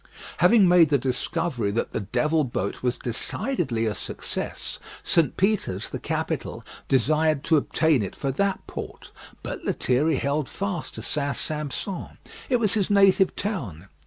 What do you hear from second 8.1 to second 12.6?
for that port, but Lethierry held fast to St. Sampson. It